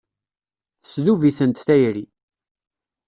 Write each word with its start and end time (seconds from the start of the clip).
Tesdub-itent 0.81 1.63
tayri. 1.67 2.05